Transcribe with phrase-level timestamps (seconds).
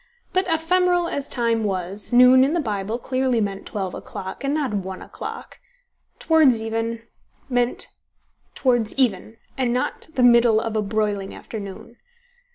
[0.33, 4.73] But ephemeral as Time was, noon in the Bible clearly meant twelve o'clock, and not
[4.73, 5.59] one o'clock:
[6.17, 7.03] towards even,
[7.49, 7.87] meant
[8.55, 11.97] towards even, and not the middle of a broiling afternoon.